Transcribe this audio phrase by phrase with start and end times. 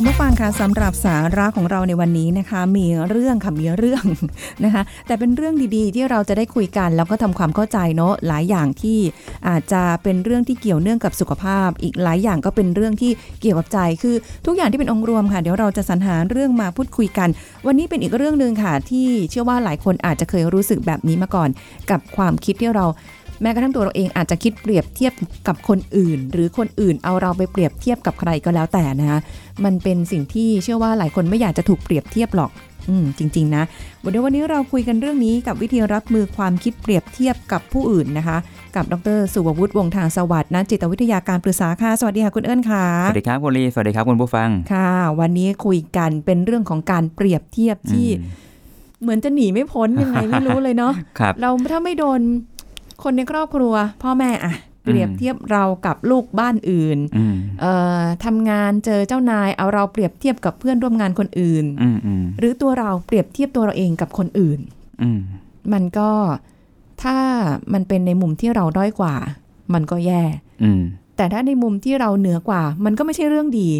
[0.00, 4.04] คุณผู้ฟังคะสำหรับสาระของเราในวันนี้นะคะ มีเรื่องค่ะมีเรื่อง
[4.64, 8.98] นะคะ แต่เป็นเรื่องดีๆ ที่เราจะได้คุยกันแล้วก็ทำความเข้าใจเนาะหลายอย่างที่
[9.48, 14.16] อาจจะเป็นเรื่องที่เกี่ยวเนื่องกับสุขภาพ อีกหลายอย่างก็เป็นเรื่องที่เกี่ยวกับใจ คือ
[14.46, 17.28] ทุกอย่างที่เป็นองค์รวมค่ะเดี๋ยวเราจะสรรหาเรื่องมาพูดคุยกัน
[17.66, 21.48] วันนี้เป็นอีกเรื่องหนึ่งค่ะ ที่เชื่อว่าหลายคนอาจจะเคยรู้สึกแบบนี้มาก่อน
[21.90, 22.86] กับความคิดที่เรา
[23.42, 25.12] แม้กระทั่งตัวเราเองอาจจะคิดเปรียบเทียบ
[25.46, 29.18] กับคนอื่น หรือคนอื่นเอาเราไปเปรียบเทียบกับใครก็แล้วแต่นะคะ
[29.64, 32.50] มันเป็นสิ่งที่เชื่อว่าหลายคนไม่อยากจะถูกเปรียบเทียบหรอก
[32.88, 33.62] อืมจริง ๆ นะ
[34.04, 38.38] วันนี้วันนี้เราคุยกันเรื่องนี้กับวิธีรับมือความคิดเปรียบเทียบกับผู้อื่นนะคะ
[38.76, 48.46] กับดรสุวัวุฒิวงศ์ทางสวัสดิ์นักจิตวิทยาการปรึกษาค่ะ สวัสดีค่ะคุณเอิญค่ะ สวัสดีครับคุณลีสวัสดีครับคุณผู้ฟัง ค่ะ วันนี้คุยกันเป็นเรื่องของการเปรียบเทียบที่อืม
[49.02, 52.20] เหมือนจะหนีไม่พ้นยังไงไม่รู้เลยเนาะครับเราถ้าไม่โดน
[53.02, 54.54] คนในครอบครัว พ่อแม่อะ
[54.84, 64.60] เปรียบเทียบเรากับลูกบ้านอื่นอืมเอ่อทำงานเจอเจ้านายเอาเราเปรียบเทียบกับเพื่อนร่วมงานคนอื่นอืมอืมหรือตัวเราเปรียบเทียบตัวเราเองกับคนอื่น
[65.02, 65.20] อืม
[65.72, 66.10] มันก็
[67.02, 67.16] ถ้า
[67.72, 69.14] มันเป็นในมุมที่เราด้อยกว่า
[69.74, 70.22] มันก็แย่
[70.62, 70.82] อืม
[71.16, 73.70] แต่ถ้าในมุมที่เราเหนือกว่า มันก็ไม่ใช่เรื่องดี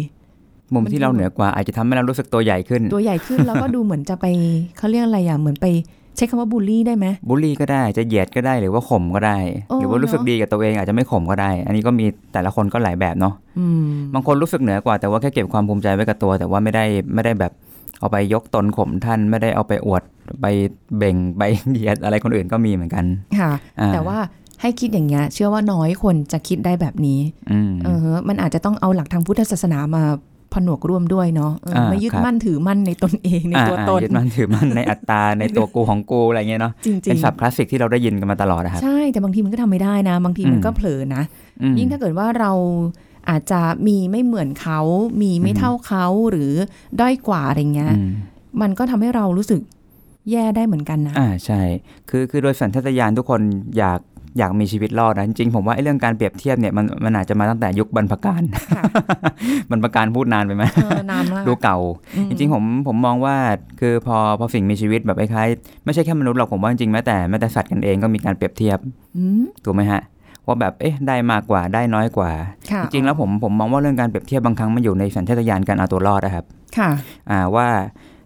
[0.73, 4.25] มุมที่เราเหนือกว่า อาจจะทำให้เรารู้สึกตัวใหญ่ขึ้น ตัวใหญ่ขึ้นแล้วก็ดูเหมือนจะไป
[4.77, 5.67] เขาเรียกอะไรอย่างเหมือนไป
[6.19, 9.37] ใช้คำว่าบูลลี่ได้ไหมบูลลี่ก็ได้จะเหยียดก็ได้หรือว่าข่มก็ได้
[9.69, 17.51] โอ้หรือว่ารู้สึกเนอะดีกับตัวเองอาจจะไม่ข่มก็ได้ อันนี้ก็มีแต่ละคนก็หลายแบบเนาะอืมบางคนรู้สึกเหนือกว่าแต่ว่าแค่เก็บความภูมิใจไว้กับตัว แต่ว่าไม่ได้ไม่ได้แบบ
[17.99, 20.03] เอาไปยกตนข่มท่านไม่ได้เอาไปอวด
[20.41, 20.45] ไป
[20.97, 23.05] เบ่งไปเหยียดอะไรคนอื่นก็มีเหมือนกัน
[23.39, 24.17] ค่ะอ่แต่ว่า
[24.61, 27.19] ให้คิดอย่างเงี้ยเชื่อว่าน้อยคนจะคิดได้แบบนี้
[27.51, 30.03] อืมเออ มันอาจจะต้องเอาหลักทางพุทธศาสนามา
[30.53, 41.23] ผนวกร่วมด้วยเนาะเอออ่าไม่ยึดครับมั่นถือมั่นในตนเองในอ่าตัวอ่าตนยึดมั่นถือมั่นในอัตตาในตัวกูของกูอะไรเงี้ยเนาะจริงเป็นศัพท์คลาสสิกที่เราได้ยินกันมาตลอดนะครับๆใช่แต่บางทีมันก็ทำไม่ได้นะ บางทีมันอืมก็เผลอนะ
[41.61, 42.51] อืมยิ่งถ้าเกิดว่าเรา
[43.29, 44.79] อาจจะมีไม่เหมือนเขา
[45.21, 46.51] มีไม่อืมเท่าเขาหรือ
[46.99, 48.09] ด้อยกว่าอะไรเงี้ยอืม
[48.61, 49.61] มันก็ทำให้เรารู้สึก
[50.31, 51.61] แย่ได้เหมือนกันนะ อ่าใช่
[52.09, 53.41] คือคือโดยสัญชาตญาณทุกคน
[53.77, 53.99] อยาก
[54.37, 58.43] อยากมีชีวิตรอดนะจริงๆผมว่าไอ้เรื่องการเปรียบเทียบเนี่ยมันมันอาจจะมาตั้งแต่ยุคบรรพการ
[58.77, 58.83] ค่ะ
[59.71, 61.77] บรรพการพูดนานไปไหมเออนานมากดูเก่า
[62.15, 63.35] อืมจริงๆผมผมมองว่า
[63.79, 68.77] คือพอพอสิ่งมีชีวิตแบบคล้ายๆไม่ใช่แค่มนุษย์หรอกผมว่าจริงๆแม้แต่แม้แต่สัตว์กันเองก็มีการเปรียบเทียบ
[69.17, 70.01] อืมถูกไหมฮะ
[70.45, 72.31] ว่าแบบเอ๊ะได้มากกว่าได้น้อยกว่า
[72.71, 76.45] ค่ะจริงๆแล้วผมผมมองว่าเรื่องการเปรียบเทียบบางครั้งมันอยู่ในสัญชาตญาณการเอาตัวรอดนะครับ
[76.77, 76.89] ค่ะ
[77.29, 77.67] อ่าว่า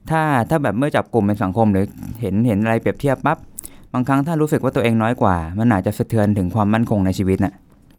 [0.10, 1.86] ถ้าถ้าแบบเมื่อจับกลุ่มเป็นสังคมหรือ
[2.22, 3.38] เห็นเห็นอะไรเปรียบเทียบปั๊บ
[3.94, 7.54] บางครั้งถ้ารู้สึกว่าตัวเองน้อยกว่า มันอาจจะสะเทือนถึงความมั่นคงในชีวิตน่ะ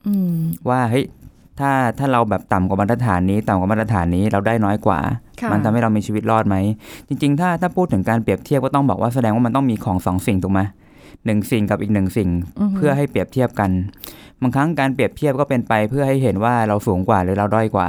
[0.07, 0.35] อืม
[0.69, 1.05] ว่าเฮ้ย
[1.61, 4.99] ถ้าถ้าเราแบบต่ำกว่ามาตรฐานนี้ต่ำกว่ามาตรฐานนี้เราได้น้อยกว่า
[5.41, 6.57] ค่ะมันทำให้เรามีชีวิตรอดไหม
[7.09, 10.61] จริง ๆ ถ้าถ้าพูดถึงการเปรียบเทียบก็ต้องบอกว่าแสดงว่ามันต้องมีของสองสิ่งถูกไหม
[11.27, 12.31] หนึ่งสิ่งกับอีกหนึ่งสิ่ง
[12.61, 13.71] อือฮึเพื่อให้เปรียบเทียบกัน
[14.41, 17.89] บางครั้งการเปรียบเทียบก็เป็นไปเพื่อให้เห็นว่าเราสูงกว่าหรือเราด้อยกว่า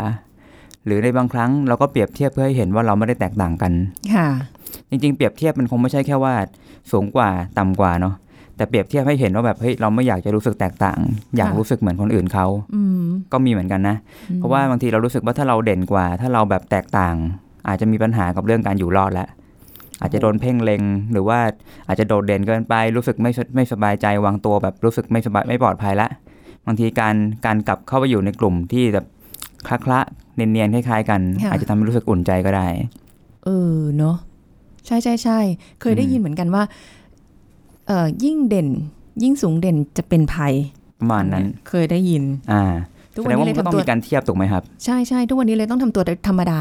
[0.86, 3.72] หรือในบางครั้งเราก็เปรียบเทียบเพื่อให้เห็นว่าเราไม่ได้แตกต่างกัน
[4.16, 4.30] ค่ะ
[4.90, 6.36] จริงๆ เปรียบเทียบมันคงไม่ใช่แค่ว่า
[6.92, 8.16] สูงกว่าต่ำกว่าเนาะ
[8.58, 11.00] แต่เปรียบเทียบให้เห็นว่าแบบเฮ้ยเราไม่อยากจะรู้สึกแตกต่าง
[11.38, 13.96] อยากค่ะรู้สึกเหมือนคนอื่นเขาอืมก็มีเหมือนกันนะ
[14.36, 17.16] เพราะว่าบางทีเรารู้สึกว่าถ้าเราเด่นกว่า ถ้าเราแบบแตกต่าง
[17.68, 19.28] อาจจะมีปัญหากับเรื่องการอยู่รอดแล้ว
[20.02, 20.82] อาจจะโดนเพ่งเล็ง
[21.12, 21.40] หรือว่า
[21.88, 26.08] อาจจะโดดเด่นเกินไป รู้สึกไม่สไม่สบายใจวางตัวแบบรู้สึกไม่สบายไม่ปลอดภัยละ
[26.66, 27.16] บางทีการ
[27.46, 29.06] การกลับเข้าไปอยู่ในกลุ่มที่แบบ
[29.68, 30.00] คละคละ
[30.36, 32.68] เนียนๆคล้ายๆกันค่ะอาจจะทำให้รู้สึกอุ่นใจก็ได้
[33.46, 34.18] เออเนาะ
[34.88, 35.40] ใช่ใช่ใช่
[35.82, 36.64] เคยได้อืมยินเหมือนกันว่า
[37.88, 38.70] เอ่อยิ่งเด่น
[39.24, 40.54] ยิ่งสูงเด่นจะเป็นภัย
[41.00, 42.64] ประมาณนั้น เคยได้ยิน อ่า
[43.16, 46.60] ทุกแสวันดงว่านี้มัเลยนก็ต้อทำงตัวมีการเทียบถูกไหมครับ ใช่ใช่ทุกวันนี้เลยต้องทำตัวธรรมดา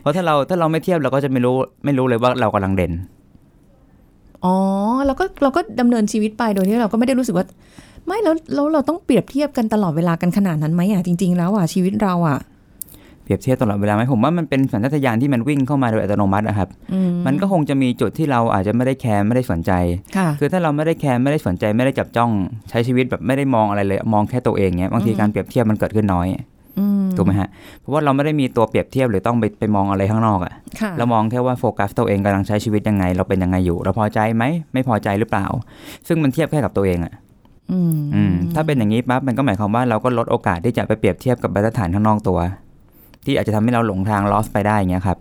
[0.00, 2.92] เพราะถ้าเราถ้าเราไม่เทียบเราก็จะไม่รู้ไม่รู้เลยว่าเรากำลังเด่น
[4.44, 4.56] อ๋อ
[5.06, 7.46] เราก็เราก็ดำเนินชีวิตไปโดยที่เราก็ไม่ได้รู้สึกว่า
[8.06, 12.38] ไม่แล้วแล้วเราต้องเปรียบเทียบกันตลอดเวลากันขนาดนั้นไหมอะจริง ๆ แล้วอะชีวิตเราอะ
[13.26, 19.72] เปรียบเทียบตลอดเวลาไหมผมว่ามันเป็นสัญชาตญาณที่มันวิ่งเข้ามาโดยอัตโนมัตินะครับอืมันก็คงจะมีจุดที่เราอาจจะไม่ได้แคร์ไม่ได้สนใจ
[20.16, 22.30] ค่ะคือถ้าเราไม่ได้แคร์ไม่ได้สนใจไม่ได้จับจ้อง
[22.70, 26.26] ใช้ชีวิตแบบไม่ได้มองอะไรเลยมองแค่ตัวเองเนี้ยบางทีอือฮึการเปรียบเทียบมันเกิดขึ้นน้อย
[26.78, 27.48] อืมถูกไหมฮะ
[27.80, 35.46] เพราะว่าเราไม่ได้มีตัวเปรียบเทียบหรือต้องไปไปมองอะไรข้างนอกอะค่ะ เรามองแค่ว่าโฟกัสตัวเองกำลังใช้ชีวิตยังไง เราเป็นยังไงอยู่ เราพอใจไหม ไม่พอใจหรือเปล่า
[36.06, 37.12] ซึ่งมันเทียบแค่กับตัวเองอะ
[37.72, 42.38] อืมอืมถ้าเป็นอย่างนี้ปั๊บมันก็หมายความว่าเราก็ลดโอกาสที่จะไปเปรียบเทียบกับมาตรฐานข้างนอกตัว
[43.26, 45.18] ที่อาจจะทำให้เราหลงทาง lost ไปได้อย่างเงี้ยครับ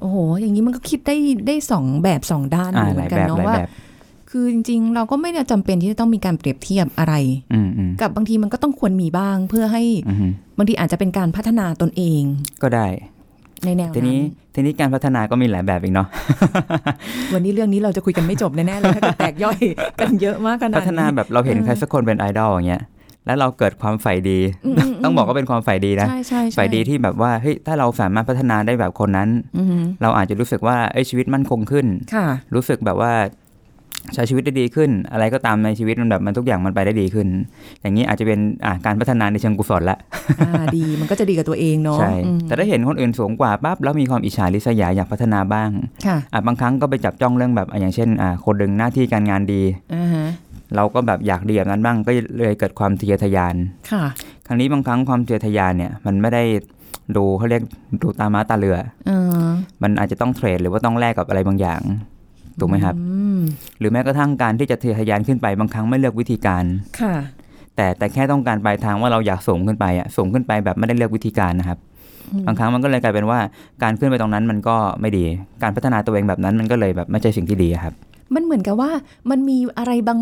[0.00, 3.70] โอ้โห อย่างนี้มันก็คิดได้ได้สองแบบสองด้านออ่ายู่เหหมืลาอยนกันแบบเนาะหลายว่าแบบ
[4.30, 7.14] คือจริง ๆ เราก็ไม่ได้จำเป็นที่จะต้องมีการเปรียบเทียบอะไร
[7.52, 12.22] อืมอืมกับบางทีมันก็ต้องควรมีบ้างเพื่อให้อืมบางทีอาจจะเป็นการพัฒนาตนเอง
[12.62, 12.86] ก็ได้
[13.64, 16.08] ในแนวทีนั้นี้นทีนี้การพัฒนาก็มีหลายแบบอีกเนาะ
[17.34, 19.58] วันนี้เรื่องนี้เราจะคุยกันไม่จบแน่ๆเลยถ้าเกิดแตกย่อย
[20.00, 22.82] กันเยอะมากขนาดพัฒนาแบบเราเห็นใครสักคนเป็นไอดอลอย่างเงี้ย
[23.26, 24.38] แล้วเราเกิดความใฝ่ดี
[24.76, 33.12] มมต้องบอกว่าเป็นความใฝ่ดีนะใช่ใช่ใช่ใฝ่ดีที่แบบว่าเฮ้ยถ้าเราสามารถพัฒนาได้แบบคนนั้นอือหือเราอาจจะรู้สึกว่าเอ้ยชีวิตมั่นคงขึ้นค่ะรู้สึกแบบว่า
[34.14, 37.28] ใช้ชีวิตได้ดีขึ้น อะไรก็ตามในชีวิตมันแบบมันทุกอย่างมันไปได้ดีขึ้น
[37.80, 39.98] อย่างนี้อาจจะเป็นอ่าการพัฒนาในเชิงกุศลละ
[40.40, 45.70] อ่าดีมันก็จะดีกับตัวเองเนาะใช่อืมแต่ถ้าเห็นคนอื่นสูงกว่าปั๊บแล้วมีความอิจฉาริษยาอยากพัฒนาบ้าง
[46.06, 49.62] ค่ะอะบางครั้งก็ไปจับจ้องเรื่องแบบอะอย่างเช่นอ่าคนดึงหน้าที่การงานดี
[49.94, 50.26] อ่าฮะ
[50.76, 52.10] เราก็แบบอยากดีแบบนั้นบ้างก็
[52.44, 53.54] เลยเกิดความทะเยอทะยาน
[53.90, 54.04] ค่ะ
[54.46, 56.44] ครั้งนี้บางครั้งความทะเยอทะยานเนี่ยมันไม่ได้
[57.16, 57.62] ดูเขาเรียก
[58.02, 58.76] ดูตาม้าตาเรือ
[59.06, 59.10] เอ
[59.42, 59.44] อ
[59.82, 61.80] มันอาจจะต้องเทรดหรือว่าต้องแลกกับอะไรบางอย่าง
[62.58, 63.40] ถูกไหมครับอืม
[63.78, 66.64] หรือแม้กระทั่งการที่จะทะเยอทะยานขึ้นไปบางครั้งไม่เลือกวิธีการ
[67.00, 67.14] ค่ะ
[67.76, 71.78] แต่แต่แค่ต้องการปลายทางว่าเราอยากสูงขึ้นไปอะสูงขึ้นไปแบบไม่ได้เลือกวิธีการนะครับ
[72.32, 73.38] อืมบางครั้งมันก็เลยกลายเป็นว่า
[73.82, 75.24] การขึ้นไปตรงนั้นมันก็ไม่ดี
[75.62, 77.94] การพัฒนาตัวเองแบบนั้นมันก็เลยแบบไม่ใช่สิ่งที่ดีอะครับ
[78.34, 78.90] มันเหมือนกับว่า
[79.30, 80.14] มันมีอะไรบา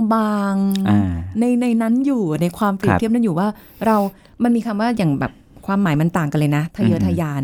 [0.52, 0.54] ง
[0.88, 3.48] อ่าๆในในนั้นอยู่ในความเปรียบครับเทียบนั้นอยู่ว่า
[3.86, 3.96] เรา
[4.42, 5.32] มันมีคำว่าอย่างแบบ
[5.66, 7.42] ความหมายมันต่างกันเลยนะทะเยอทะยาน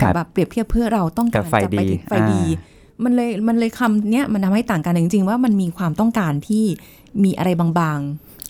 [0.00, 2.42] ครักับบแบบเปรียบเทียบเพื่อเราต้องกัการบไฟจะไปดีถึงไฟอ่าดี
[3.04, 6.64] มันเลยมันเลยคำเนี้ยมันทำให้ต่างกันจริง ๆ ว่ามันมีความต้องการที่
[7.24, 7.70] มีอะไรบาง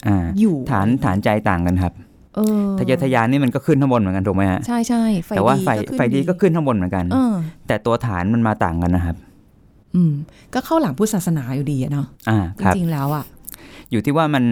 [0.06, 1.92] อ่าๆอยู่ฐานฐานใจต่างกันครับ
[2.36, 7.34] เออทะเยอทะยานนี่มันก็ขึ้นข้างบนเหมือนกันถูกไหมฮะใช่ใช่ไฟแต่ว่าดีไฟก็ขึ้นไฟดีก็ขึ้นข้างบนเหมือนกันเออ
[7.66, 9.16] แต่ตัวฐานมันมาต่างกันนะครับ
[9.94, 10.12] อืม
[10.54, 13.25] ก็เข้าหลังพุทธศาสนาอยู่ดีอะเนาะอ่าจครับริงๆแล้วอะ
[13.90, 14.44] อยู่ที่ว่ามัน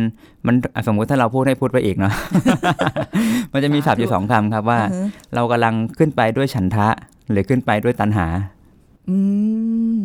[0.46, 2.12] มันอะสมมุติถ้าเราพูดให้พูดไปอีกเนาะ
[3.52, 6.88] มันจะมีศัพท์อยู่สองคำครับว่าอือฮะเรากำลังขึ้นไปด้วยฉันทะ
[7.31, 8.26] หรือขึ้นไปด้วยตัณหา
[9.11, 9.17] อื
[9.94, 9.99] ม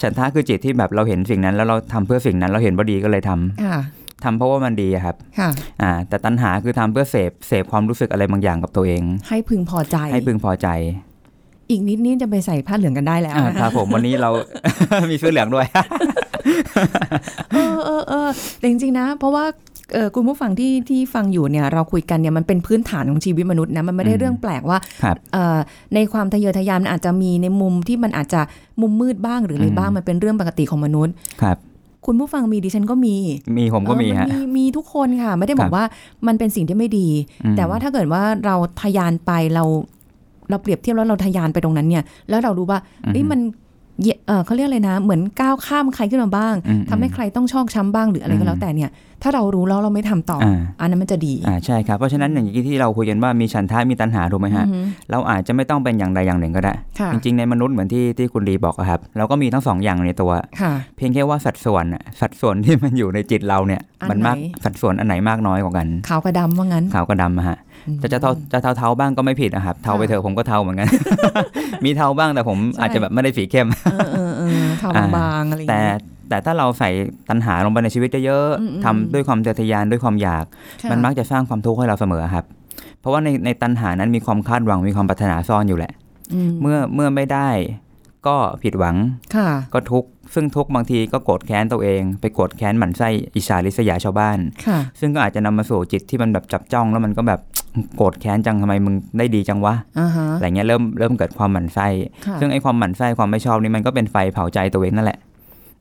[0.00, 3.78] ฉันทะคือจิตที่แบบเราเห็นสิ่งนั้น แล้วเราทำเพื่อสิ่งนั้นเราเห็นว่าดีก็เลยทำค่ะ
[4.24, 5.50] ทำเพราะว่ามันดีอะครับค่ะ
[5.82, 10.68] อ่า แต่ตัณหาคือทำเพื่อเสพเสพความรู้สึกอะไรบางอย่างกับตัวเอง ให้พึงพอใจ ให้พึงพอใจ
[11.70, 14.30] อีกนิดนี่จะไปใส่ผ้าเหลืองกันได้แล้วอ่าครับผมวันนี้เรา
[15.10, 15.66] มีเสื้อเหลืองด้วย
[17.52, 18.28] เออเออเออ
[18.58, 19.44] แต่จริงๆนะ เพราะว่า
[19.94, 25.58] เออคุณผู้ฟังที่ที่ฟังอยู่เนี่ยเราคุยกันเนี่ยมันเป็นพื้นฐานของชีวิตมนุษย์นะมันไม่ได้อืมเรื่องแปลกว่าครับเอ่อ
[25.94, 28.40] ในความทะเยอทะยานมันอาจจะมีในมุมที่มันอาจจะ
[28.80, 31.56] มุมมืดบ้างหรืออะไรอืมบ้างมันเป็นเรื่องปกติของมนุษย์ครับ
[32.06, 33.14] คุณผู้ฟังมีดิฉันก็มี
[33.56, 35.84] มีผมก็มีเออฮะนมีมีทุกคนค่ะ ไม่ได้บอครักบว่า
[36.26, 37.08] มันเป็นสิ่งที่ไม่ดี
[37.44, 39.64] อืมแต่ว่าถ้าเกิดว่าเราทะยานไปเรา
[40.50, 42.78] เราเปรียบเทียบแล้วเราทะยานไปตรงนั้นเนี่ย แล้วเรารู้ว่า
[43.12, 43.40] เอ้ยมัน
[44.00, 48.90] เหยียเออเขาเรียกอะไรนะ เหมือนก้าวข้ามใครขึ้นมาบ้างอืมทำให้ใครต้องชอกช้ำบ้างหรืออะไรก็แล้วแต่เนี่ย
[49.22, 54.80] ถ้าเรารู้แล้วเราไม่ทำต่อออ่าอันนั้นมันจะดีอ่าใช่ครับ เพราะฉะนั้นอย่างที่เราคุยกันว่ามีฉันทะมีตัณหาถูกไหมฮะอือฮึ
[55.10, 67.58] เราอาจจะไม่ต้องเป็นอย่างใดอย่างหนึ่งก็ได้ค่ะจริงๆในมนุษย์เหมือนที่ที่คุณดีบอกอะครับ เราก็มีทั้งสองอย่างในตัวค่ะเพียงแค่ว่าสัดส่วนอะสัดส่วนที่มันอยู่ในจิตเราเนี่ยอันมันมากไหนสัดส่วนอันไหนมากน้อยกว่ากัน ขาวกับดำว่างั้น ขาวกับดำอะฮะ
[68.02, 70.88] จะจะเทาจะเทาเทาๆบ้างก็ไม่ผิดนะครับ เทาไปค่ะเถอะผมก็เทาเหมือนกัน
[71.84, 75.98] มีเทาบ้างแต่ผมใช่อาอาจจะแบบไม่ได้สีเข้มเออเออเออขาวอ่าบางๆอะไรอย่างแต่เงี้ย
[76.28, 76.90] แต่ถ้าเราใส่
[77.28, 80.44] ตัณหาลงไปในชีวิตเยอะอืมอืมๆทำด้วยความเจตยานด้วยความอยาก
[80.82, 82.44] ค่ะมันมักจะสร้างความทุกข์ให้เราเสมอครับ
[83.00, 85.92] เพราะว่าในในตัณหานั้นมีความคาดหวังมีความปรารถนาซ่อนอยู่แหละ
[86.48, 87.48] มเมื่อเมื่อไม่ได้
[88.26, 88.96] ก็ผิดหวัง
[89.36, 97.40] ค่ะก็ทุกข์ ซึ่งทุกข์บางทีก็โกรธแค้นตัวเอง ไปโกรธแค้นหมั่นไส้อิจฉาริษยาชาวบ้านค่ะซึ่งก็อาจจะนำมาสู่จิตที่มันแบบจับจ้อง แล้วมันก็แบบ
[97.96, 101.86] โกรธแค้นจังทำไมมึงได้ดีจังวะอ่าฮะอะไรเงี้ยเริ่มเริ่มเกิดความหมั่นไส้
[102.26, 105.18] ค่ะซึ่งไอ้ความหมั่นไส้ความไม่ชอบนี่มันก็เป็นไฟเผาใจตัวเองนั่นแหละ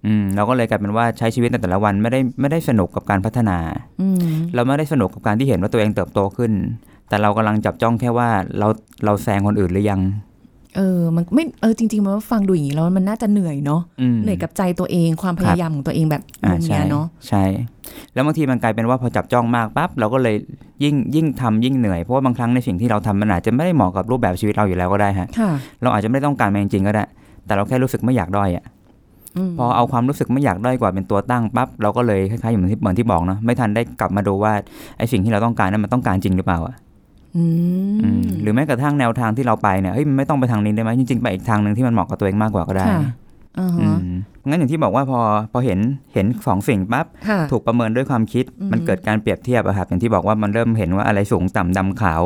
[0.06, 3.58] อืมเราก็เลยกลายเป็นว่าใช้ชีวิตในแต่ละวันไม่ได้ไม่ได้สนุกกับการพัฒนา
[4.02, 4.20] อืม
[4.56, 6.52] เราไม่ได้สนุกกับการที่เห็นว่าตัวเองเติบโตขึ้น
[7.10, 8.30] แต่เรากำลังจับจ้องแค่ว่า
[8.60, 8.68] เรา
[9.06, 10.02] เราแซงคนอื่นหรือยัง
[10.76, 17.44] เออมันไม่เออจริงๆมันฟังดูอย่างนี้แล้วมันน่าจะเหนื่อยเนาะอืมเหนื่อยกับใจตัวเองความพยายามของตัวเองแบบอ่ามุมใช่เนี้ยเนาะใช่
[18.14, 20.36] แล้วบางทีมันกลายเป็นว่าพอจับจ้องมากปั๊บเราก็เลย
[20.84, 27.04] ยิ่งยิ่งทำยิ่งเหนื่อย เพราะว่าบางครั้งในสิ่งที่เราทำมันอาจจะไม่ได้เหมาะกับรูปแบบชีวิตเราอยู่แล้วก็ได้ฮะค่ะเราอาจจะไม่ได้ต้องการมันจริงๆก็ได้
[27.46, 28.66] แต่เราแค่รู้สึกไม่อยากด้อยอะ
[29.48, 34.54] มพอเอาความรู้สึกไม่อยากด้อยกว่าเป็นตัวตั้งปั๊บเราก็เลยคล้ายๆเหมือนที่เหมือนที่บอกเนาะไม่ทันได้กลับมาดูว่า
[34.98, 36.89] ไอ้สิ่งที่เราต้องการนั้นมันต้องการจริงหรือเปล่าอะอือืมม
[38.42, 43.02] หรือแม้กระทั่งแนวทางที่เราไปเนี่ยเฮ้ยมันไม่ต้องไปทางนี้ได้ไหมจริงๆไปอีกทางหนึ่งที่มันเหมาะกับตัวเองมากกว่าก็ได้ค่ะ
[43.60, 44.12] อ่าอืฮะม
[44.48, 45.20] งั้นอย่างที่บอกว่าพอ
[45.52, 45.80] พอเห็น
[46.14, 52.22] เห็นสองสิ่งปั๊บค่ะถูกประเมินด้วยความคิดอืมมันเกิดการเปรียบเทียบอะครับอย่างที่บอกว่ามันเริ่มเห็นว่าอะไรสูงต่ำดำขาว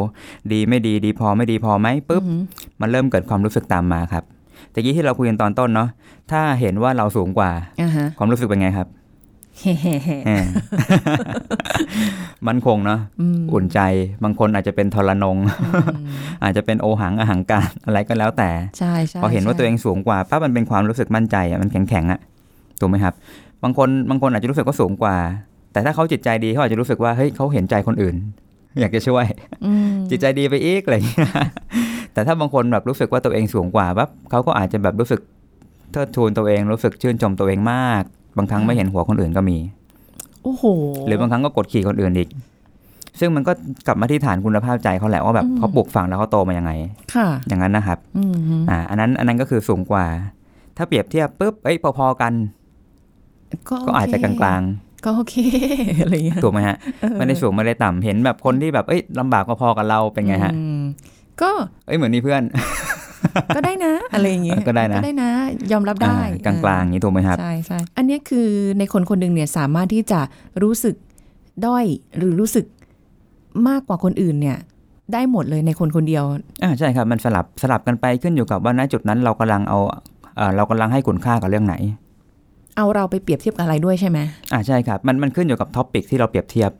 [0.51, 2.41] ดีไม่ดีดีพอไม่ดีพอไหมปุ๊บอืม
[2.81, 4.23] มันเริ่มเกิดความรู้สึกตามมาครับ
[4.71, 5.89] แต่กี้ที่เราคุยกันตอนต้นเนาะ
[6.31, 9.02] ถ้าเห็นว่าเราสูงกว่าอ่าฮะความรู้สึกเป็นไงครับแฮ่ๆแห
[10.43, 10.45] ม
[12.47, 13.79] มันคงเนาะอืมอุ่นใจ
[14.23, 15.37] บางคนอาจจะเป็นทรนง
[16.43, 22.19] อาจจะเป็นโอหังอหังการอะไรก็แล้วแต่ใช่ใช่พอเห็นว่าใช่ตัวเองสูงกว่าปั๊บมันเป็นความรู้สึกมั่นใจอะมันแข็งแข็งๆอะ
[22.79, 23.13] ถูกไหมครับ
[23.63, 25.15] บางคนบางคนอาจจะรู้สึกว่าสูงกว่า
[25.71, 28.15] แต่ถ้าเขาจิตใจดีเขาอาจจะรู้สึกว่าเฮ้ยเขาเห็นใจคนอื่น
[28.79, 29.25] อยากจะช่วย
[29.65, 31.29] อืมจิตใจดีไปอีกอะไรอย่างเงี้ย
[32.13, 35.21] แต่ถ้าบางคนแบบรู้สึกว่าตัวเองสูงกว่าปั๊บเขาก็อาจจะแบบรู้สึก
[35.91, 38.03] เทิดทูนตัวเองรู้สึกชื่นชมตัวเองมาก
[38.37, 39.57] บางครั้งไม่เห็นหัวคนอื่นก็มี
[40.43, 40.63] โอ้โห
[41.07, 42.29] หรือบางครั้งก็กดขี่คนอื่นอีก
[43.19, 43.51] ซึ่งมันก็
[43.87, 46.71] กลับมาที่ฐานคุณภาพใจเขาแหละว่าแบบอืมเขาปลูกฝังแล้วเขาโตมายังไง
[47.15, 48.33] ค่ะ อย่างนั้นนะครับอืม
[48.69, 50.05] อ่า อันนั้น อันนั้นก็คือสูงกว่า
[50.77, 52.33] ถ้าเปรียบเทียบปุ๊บ เอ้ย พอๆกัน
[53.87, 55.35] ก็อาจจะกลางๆ ก็โอเค
[56.01, 56.77] อะไรอย่างเงี้ยๆถูกไหมฮะ
[57.17, 60.81] ไม่ได้สูงไม่ได้ต่ำเห็นแบบคนที่แบบ เอ้ยลำบากพอๆกับเราเป็นไงฮะอืม
[61.41, 61.49] ก็
[61.85, 62.41] เอ้ย เหมือนมีเพื่อน
[63.55, 65.31] ก็ได้นะ อะไรอย่างเงี้ยก็ได้นะก็ได้นะ
[65.71, 68.47] ยอมรับได้อ่ากลางๆอย่างนี้ถูกไหมครับใช่ใช่อันเนี้ยคือ
[68.79, 70.19] ในคนคนหนึ่งเนี่ยสามารถที่จะ
[70.63, 70.95] รู้สึก
[71.65, 71.85] ด้อย
[72.17, 72.65] หรือรู้สึก
[73.67, 74.57] มากกว่าคนอื่นเนี่ย
[75.13, 76.23] ได้หมดเลยในคนคนเดียว
[76.63, 79.79] อ่าใช่ครับมันสลับสลับกันไปขึ้นอยู่กับว่าณจุดนั้นเรากำลังเอา
[80.37, 81.75] เอ่อเรากำลังให้คุณค่ากับเรื่องไหน
[82.77, 84.19] เอาเราไปเปรียบเทียบกับอะไรด้วยใช่ไหม
[84.53, 86.71] อ่าใช่ครับมันมันขึ้นอยู่กับ topic ที่เราเปรียบเทียบ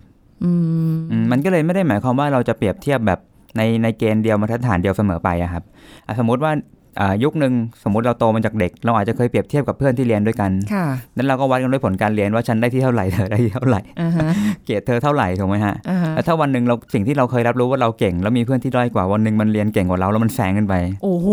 [0.44, 0.52] อื
[0.92, 3.20] มอืมมันก็เลยไม่ได้หมายความว่าเราจะเปรียบเทียบแบบ
[3.58, 5.64] ในในเกณฑ์เดียวมาตรฐานเดียวเสมอไปอะครับ
[6.08, 6.54] อะสมมุติว่า
[7.00, 14.30] อ่ายุคหนึ่งสมมติเราโตมาจากเด็ก เราอาจจะเคยเปรียบเทียบกับเพื่อนที่เรียนด้วยกันค่ะนั้นเราก็วัดกันด้วยผลการเรียนว่าฉันได้ที่เท่าไหร่เธอได้ที่เท่าไหร่อ่าฮะ
[14.66, 21.28] เกรดเธอเท่าไหร่ถูกไหมฮะอ่าฮะแล้วถ้าวันหนึ่งเราสิ่งที่เราเคยรับรู้ว่าเราเก่ง แล้วมีเพื่อนที่ด้อยกว่าวันหนึ่งมันเรียนเก่งกว่าเราแล้วมันแซงขึ้นไป โอ้โห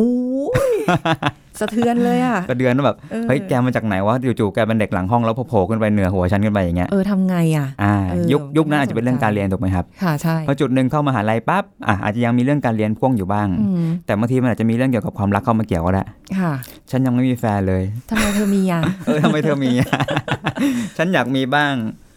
[1.60, 16.04] สะเทือนเลยอะก็เดือนว่าแบบออเฮ้ยแกมาจากไหนวะจู่ๆแกเป็นเด็กหลังห้องแล้วโผล่ขึ้นไปเหนือหัวฉันขึ้นไปอย่างเงี้ยเออทำไงอะอ่าเออยุคยุคนั้นน่าอาจจะเป็นเรื่องสนใจการเรียนถูกไหมครับค่ะใช่พอจุดหนึ่งเข้ามหาลัยปั๊บอะอาจจะยังมีเรื่องการเรียนพ่วงอยู่บ้างอืมแต่บางทีมันอาจจะมีเรื่องเกี่ยวกับความรักเข้ามาเกี่ยวก็ได้
[16.38, 16.52] ค่ะ
[16.90, 19.70] ฉันยังไม่มีแฟนเลยทำไมเธอมีอะเออทำไมเธอมี
[20.96, 22.09] ฉันอยากมีบ้างเออ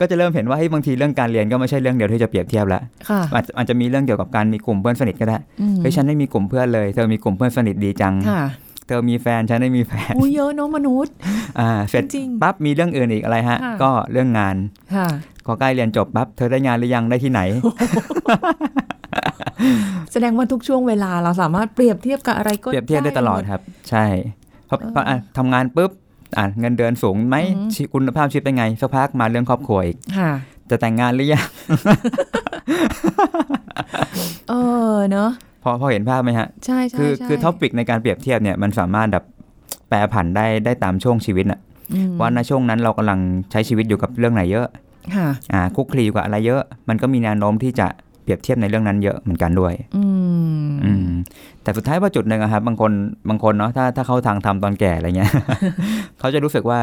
[0.00, 8.42] ก็จะเริ่มเห็นว่าเฮ้ยบางทีเรื่องการเรียนก็ไม่ใช่เรื่องเดียวที่จะเปรียบเทียบแล้วค่ะอาจจะอาจจะมีเรื่องเกี่ยวกับการมีกลุ่มเพื่อนสนิทก็ได้อืมเฮ้ยฉันไม่มีกลุ่มเพื่อนเลย เธอมีกลุ่มเพื่อนสนิทดีจังค่ะ
[8.86, 11.12] เธอมีแฟนฉันไม่มีแฟนอุ้ยเยอะเนาะมนุษย์
[11.60, 14.56] อ่าเสร็จจริงปั๊บมีเรื่องอื่นอีกอะไรฮะค่ะก็เรื่องงาน
[14.94, 15.08] ค่ะ
[15.46, 17.40] พอใกล้เรียนจบปั๊บเธอได้งานหรือยังได้ที่ไหน
[20.12, 24.06] แสดงว่าทุกช่วงเวลาเราสามารถเปรียบเทียบกับอะไรก็เปรียบเทียบได้ตลอดหมครับ ใช่
[24.66, 25.90] เพราะเพราะอะทำงานปุ๊บ
[26.36, 30.30] อะเงินเดือนสูงไหมอือฮึชีคุณภาพชีวิตเป็นไงสักพักมาเรื่องครอบครัวอีกค่ะ
[30.70, 31.46] จะแต่งงานหรือยัง
[34.48, 34.54] เอ
[34.92, 35.30] อเนอะ
[35.62, 39.24] พอพอเห็นภาพไหมฮะ ใช่ใช่คือใช่คือท็อปิกในการเปรียบเทียบเนี่ยมันสามารถแบบ
[39.88, 41.60] แปรผันได้ได้ตามช่วงชีวิตน่ะ
[41.94, 43.18] อืมว่าในช่วงนั้นเรากำลัง
[43.50, 44.66] ใช้ชีวิตอยู่กับเรื่องไหนเยอะ
[45.16, 50.04] ค่ะอ่าคุกคลีอยู่กับอะไรเยอะ มันก็มีแนวโน้มที่จะเปรียบเทียบในเรื่องนั้นเยอะเหมือนกันด้วย อื
[50.66, 51.08] มอืม
[51.62, 52.92] แต่สุดท้ายว่าจุดหนึ่งอะครับ บางคน
[53.28, 55.32] บางคนเนาะถ้าถ้าเข้าทางทำตอนแก่อะไรเงี้ย
[56.18, 56.78] เขาจะรู้สึกว่า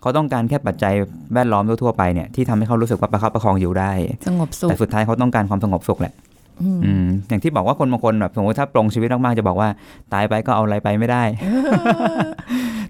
[0.00, 0.94] เขาต้องการแค่ปัจจัย
[1.34, 3.92] แวดล้อมทั่วๆไปเนี่ยที่ทำให้เขารู้สึกว่าประคับประคองอยู่ได้
[4.26, 6.14] สงบสุขแต่สุดท้ายเขาต้องการความสงบสุขแหละ
[6.62, 9.68] อืมอืมอย่างที่บอกว่าคนบางคนแบบสมมติถ้าปรงชีวิตมากๆจะบอกว่า
[10.12, 11.22] ตายไปก็เอาอะไรไปไม่ได้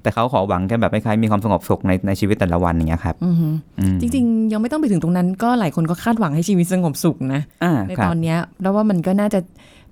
[0.03, 3.37] แต่เขาขอหวังแค่แบบคล้ายๆมีความสงบสุขในในชีวิตแต่ละวันอย่างเงี้ยครับอืม
[3.79, 9.41] อืมจริง ๆ ยังไม่ต้องไปถึงตรงนั้นก็หลายคนก็คาดหวังให้ชีวิตสงบสุขนะอ่าในครัตบอนเนี้ยแล้วว่ามันก็น่าจะ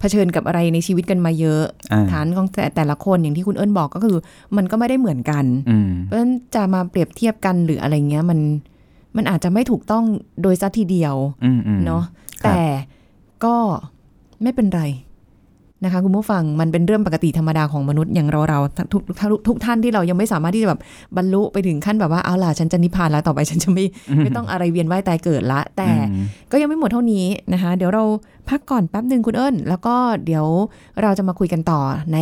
[0.00, 1.62] เผชิญกับอะไรในชีวิตกันมาเยอะ
[1.92, 4.16] อ่าฐานของแต่แต่ละคนอย่างที่คุณเอิญบอกก็คือ
[4.56, 8.40] มันก็ไม่ได้เหมือนกันอืมเพราะฉะนั้นจะมาเปรียบเทียบกันหรืออะไรเงี้ยมัน
[9.16, 10.04] มันอาจจะไม่ถูกต้อง
[10.42, 11.14] โดยซัทีเดียว
[11.44, 12.02] อืมอืมเนาะ
[12.42, 12.60] ครับแต่
[13.44, 13.54] ก็
[14.42, 14.82] ไม่เป็นไร
[15.84, 18.58] นะคะคุณผู้ฟังมันเป็นเรื่องปกติธรรมดาของมนุษย์อย่างเราเรา
[18.92, 20.80] ทุกทุกทุกทุกท่านที่เรายังไม่สามารถที่จะแบบ
[21.16, 23.84] บรรลุไปถึงขั้นแบบว่าเอาล่ะฉันจะนิพพานแล้วต่อไปฉันจะไม่
[24.22, 28.04] ไม่ต้องอะไรเวียนว่ายตายเกิดละ แต่อืมก็ยังไม่หมดเท่านี้นะคะ เดี๋ยวเรา
[28.48, 29.94] พักก่อนแป๊บหนึ่งคุณเอิญแล้วก็
[30.26, 30.46] เดี๋ยว
[31.02, 31.80] เราจะมาคุยกันต่อ
[32.12, 32.18] ใน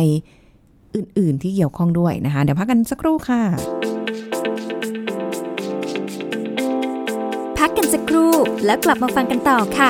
[0.95, 3.41] อื่น ๆ ที่เกี่ยวข้องด้วยนะคะ เดี๋ยวพักกันสักครู่ค่ะ
[7.59, 8.31] พักกันสักครู่
[8.65, 9.87] แล้วกลับมาฟังกันต่อค่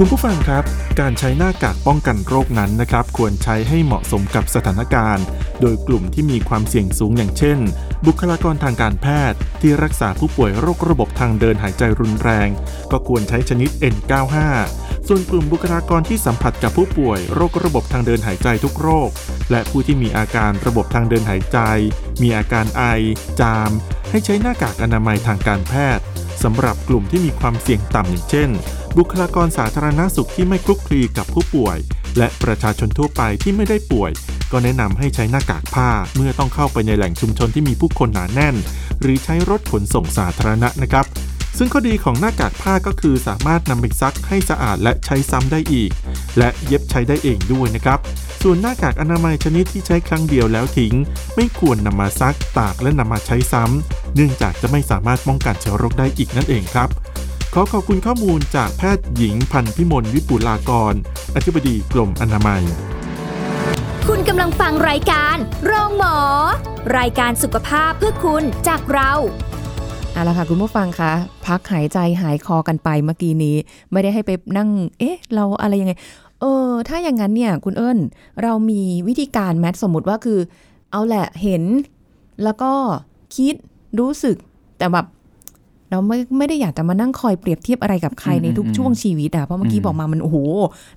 [0.00, 0.64] คุณผู้ฟังครับ
[1.00, 5.24] การใช้หน้ากากป้องกันโรคนั้นนะครับ ควรใช้ให้เหมาะสมกับสถานการณ์
[5.60, 7.58] โดยกลุ่มที่มีความเสี่ยงสูงอย่างเช่น
[8.06, 12.48] บุคลากรทางการแพทย์ ที่รักษาผู้ป่วยโรคระบบทางเดินหายใจรุนแรง
[12.90, 14.36] ก็ควรใช้ชนิด N95
[15.08, 19.10] ส่วนกลุ่มบุคลากรที่สัมผัสกับผู้ป่วย โรคระบบทางเดินหายใจทุกโรค
[19.50, 21.58] และผู้ที่มีอาการระบบทางเดินหายใจ
[22.22, 22.82] มีอาการไอ
[23.40, 23.70] จาม
[24.10, 26.04] ให้ใช้หน้ากากอนามัยทางการแพทย์
[26.42, 28.48] สำหรับกลุ่มที่มีความเสี่ยงต่ำอย่างเช่น
[28.98, 31.78] บุคลากรสาธารณสุขที่ไม่คลุกคลีกับผู้ป่วย
[32.18, 34.10] และประชาชนทั่วไปที่ไม่ได้ป่วย
[34.52, 38.56] ก็แนะนำให้ใช้หน้ากากผ้าเมื่อต้องเข้าไปในแหล่งชุมชนที่มีผู้คนหนาแน่น
[39.00, 41.06] หรือใช้รถขนส่งสาธารณะนะครับ
[41.58, 45.90] ซึ่งข้อดีของหน้ากากผ้าก็คือสามารถนำไปซักให้สะอาดและใช้ซ้ำได้อีก
[46.38, 47.98] และเย็บใช้ได้เองด้วยนะครับ
[48.42, 50.94] ส่วนหน้ากากอนามัยชนิดที่ใช้ครั้งเดียวแล้วทิ้ง
[51.36, 56.88] ไม่ควรนำมาซักตากและนำมาใช้ซ้ำเนื่องจากจะไม่สามารถป้องกันเชื้อโรคได้อีกนั่นเองครับ
[57.54, 60.94] ขอขอบคุณข้อมูลจากแพทย์หญิงพันธิมลวิปุลากร
[61.36, 62.62] อธิบดีกรมอนามัย
[64.08, 66.16] คุณกำลังฟังรายการ โรงหมอ
[66.98, 69.12] รายการสุขภาพเพื่อคุณจากเรา
[70.16, 71.12] เอาละค่ะคุณผู้ฟังคะ
[71.46, 73.56] พักหายใจหายคอกันไปเมื่อกี้นี้
[73.92, 74.68] ไม่ได้ให้ไปนั่ง
[74.98, 75.92] เอ๊ะ เราอะไรยังไง
[76.40, 77.98] เออ ถ้าอย่างนั้นเนี่ย คุณเอิญ
[78.42, 80.38] เรามีวิธีการแมทสมมติว่าคือ
[80.92, 81.62] เอาแหละเห็น
[82.44, 82.72] แล้วก็
[83.36, 83.54] คิด
[83.98, 84.36] รู้สึก
[84.78, 85.06] แต่แบบ
[85.90, 90.36] เราไม่ไม่ได้อยากจะมานั่งคอยเปรียบเทียบอะไรกับใครในทุกอืมช่วงชีวิตอะเพราะเมื่อกี้อืมบอกมามันโอ้โห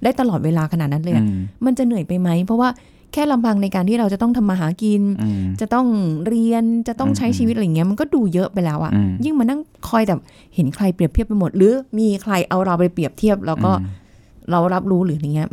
[0.04, 2.70] ได้ตลอดเวลาขนาดนั้นเลยอะอืมมันจะเหนื่อยไปไหมเพราะว่า
[3.13, 5.88] แค่ลำพังในการที่เราจะต้องทำมาหากินอืมจะต้อง
[6.28, 10.20] เรียนจะต้องใช้อืมชีวิตอะไรเงี้ยมันก็ดูเยอะไปแล้วอะอืมยิ่งมานั่งคอยแบบ
[10.56, 13.88] เห็นใครเปรียบเทียบไปหมด หรือมีใครเอาเราไปเปรียบเทียบ แล้วก็อืม
[14.51, 15.50] เรารับรู้หรืออย่างเงี้ย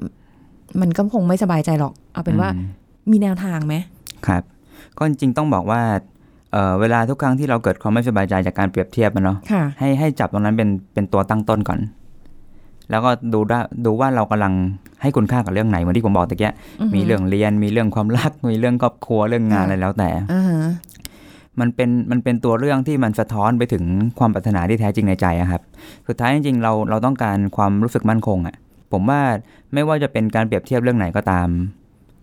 [0.81, 2.69] มันก็คงไม่สบายใจหรอก เอาเป็นว่าอืม
[3.11, 3.75] มีแนวทางไหม
[4.27, 4.43] ครับ
[4.99, 5.81] ก็จริงๆต้องบอกว่า
[6.53, 11.79] เอ่อเวลาทุกครั้งที่เราเกิดความไม่สบายใจจากการเปรียบเทียบมันเนาะค่ะให้ให้จับตรงนั้นเป็นเป็นตัวตั้งต้นก่อน
[12.91, 14.53] แล้วก็ดูได้ดูว่าเรากำลัง
[15.03, 20.61] ให้คุณค่ากับเรื่องไหนเหมือนที่ผมบอกตะเกียอือหือมีเรื่องเรียนมีเรื่องความรักมีเรื่องครอบครัวเรื่องงานค่ะอะไรแล้วแต่อ่าฮะ
[21.61, 23.85] มันเป็นมันเป็นตัวเรื่องที่มันสะท้อนไปถึง
[24.19, 25.63] ความปรารถนาที่แท้จริงในใจอะครับ
[26.09, 28.57] สุดท้ายจริงๆเราเราต้องการความรู้สึกมั่นคงอะ
[28.93, 29.21] ผมว่า
[29.75, 31.49] ไม่ว่าจะเป็นการเปรียบเทียบเรื่องไหนก็ตาม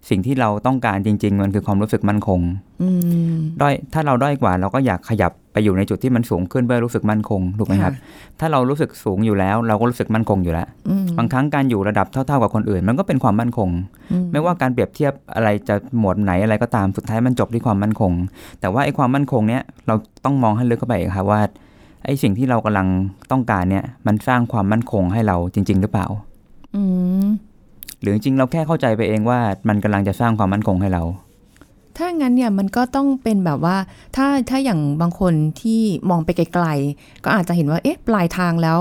[0.10, 2.40] สิ่งที่เราต้องการจริง ๆ มันคือความรู้สึกมั่นคง
[2.82, 2.90] อื
[3.32, 7.94] มด้อยถ้าเราด้อยกว่าเราก็อยากขยับไปอยู่ในจุดที่มันสูงขึ้นเพื่อรู้สึกมั่นคงถูกไหมครับ
[8.40, 13.70] ถ้าเรารู้สึกสูงอยู่แล้ว เราก็รู้สึกมั่นคงอยู่แล้วอืมบางครั้งการอยู่ระดับเท่า ๆกับคนอื่น มันก็เป็นความมั่นคง
[14.12, 18.12] อืไม่ว่าการเปรียบเทียบอะไรจะหมวดไหนอะไรก็ตามสุดท้ายมันจบที่ความมั่นคง
[18.60, 19.96] แต่ว่าไอ้ความมั่นคงเนี้ยเรา
[20.26, 21.42] ต้องมองให้ลึกเข้าไปอีกครับว่า
[22.06, 22.88] ไอ้สิ่งที่เรากำลัง
[23.32, 26.08] ต้องการเนี่ยมันสร้างความมั่นคงให้เราจริง ๆ หรือเปล่า
[26.76, 26.84] อื
[27.26, 27.28] ม
[28.04, 31.04] หรือจริงๆเราแค่เข้าใจไปเองว่ามันกำลังจะสร้างความมั่นคงให้เรา
[31.98, 33.78] ถ้างั้นเนี่ยมันก็ต้องเป็นแบบว่า
[34.16, 38.80] ถ้าถ้าอย่างบางคนที่มองไปไกลๆก็อาจจะเห็นว่า เอ๊ะ ปลายทางแล้ว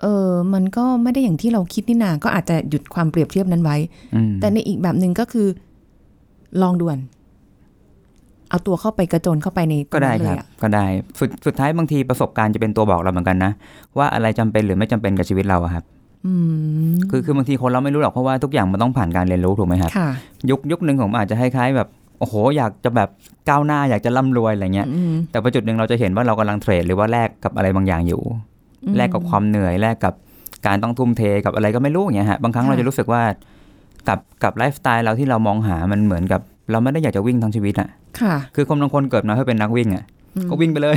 [0.00, 3.76] เออมันก็ไม่ได้อย่างที่เราคิดนี่นา ก็อาจจะหยุดความเปรียบเทียบนั้นไว้
[4.14, 5.48] อืมแต่ในอีกแบบหนึ่งก็คือ
[6.62, 6.98] ลองด่วน
[8.50, 10.86] เอาตัวเข้าไปกระโจนเข้าไปในตก็งได้นั้นเลครัยบอะก็ได้
[11.18, 13.52] สุดสุดท้ายบางทีประสบการณ์จะเป็นตัวบอกเราเหมือนกันนะ
[13.98, 15.93] ว่าอะไรจำเป็นหรือไม่จำเป็นกับชีวิตเราอะครับอืม
[17.10, 20.08] คือคือบางทีคนเราไม่รู้หรอกเพราะว่าทุกอย่างมันต้องผ่านการเรียนรู้ถูกไหมครับค่ะ
[20.50, 23.08] ยุคยุคหนึ่งผมอาจจะคล้ายๆแบบโอ้โห อยากจะแบบ
[23.48, 28.22] ก้าวหน้าอยากจะร่ำรวยอะไรเงี้ยอืมแต่พอจุดหนึ่งเราจะเห็นว่าเรากำลังเทรดหรือว่าแลกกับอะไรบางอย่างอยู่
[28.84, 30.14] อืมแลกกับความเหนื่อยแลกกับ
[30.66, 33.22] การต้องทุ่มเทกับอะไรก็ไม่รู้อย่างเงี้ยฮะบางครั้งค่ะเราจะรู้สึกว่า
[34.08, 37.88] กับกับไลฟ์สไตล์เราที่เรามองหามันเหมือนกับ เราไม่ได้อยากจะวิ่งทั้งชีวิตอะ
[38.20, 40.96] ค่ะ คือคนบางคนเกิดมาเพื่อเป็นนักวิ่งอะอืม ก็วิ่งไปเลย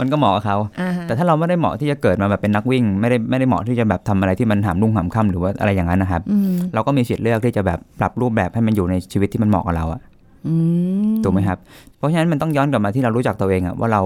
[0.00, 10.00] มันก็เหมาะกับเขาอ่าฮะแต่ถ้าเราไม่ได้เหมาะที่จะเกิดมาแบบเป็นนักวิ่ง ไม่ได้ไม่ได้เหมาะที่จะแบบทำอะไรที่มันหามรุ่งหามค่ำหรือว่าอะไรอย่างนั้นนะครับอืมเราก็มีสิทธิ์เลือกที่จะแบบปรับรูปแบบให้มันอยู่ในชีวิตที่มันเหมาะกับเราอะ
[10.46, 10.54] อื
[11.10, 11.58] มถูกไหมครับ
[11.98, 14.02] เพราะฉะนั้นมันต้องย้อนกลับมาที่เรารู้จักตัวเองอะว่าเรา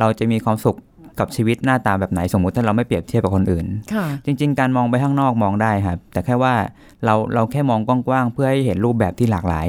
[0.00, 0.76] เราจะมีความสุข
[1.20, 6.54] กับชีวิตหน้าตาแบบไหนสมมุติถ้าเราไม่เปรียบเทียบกับคนอื่นค่ะจริง ๆ การมองไปข้างนอกมองได้ครับ แต่แค่ว่า
[7.04, 9.66] เราเราแค่มองกว้างๆเพื่อให้เห็นรูปแบบที่หลากหลาย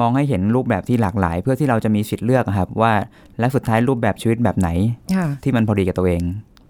[0.00, 2.92] มองให้เห็นรูปแบบที่หลากหลาย เพื่อที่เราจะมีสิทธิ์เลือกอะครับ ว่า
[3.38, 4.68] และสุดท้ายรูปแบบชีวิตแบบไหน
[5.14, 6.22] ค่ะที่มันพอดีกับตัวเอง